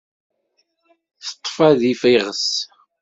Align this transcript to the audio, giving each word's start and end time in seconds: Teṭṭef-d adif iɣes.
Teṭṭef-d 1.25 1.57
adif 1.69 2.01
iɣes. 2.13 2.47